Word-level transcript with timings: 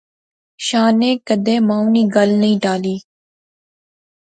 شانے 0.65 1.11
کیدے 1.25 1.55
مائو 1.67 1.85
نی 1.93 2.03
گل 2.15 2.31
نی 2.41 2.51
ٹالی 2.63 2.95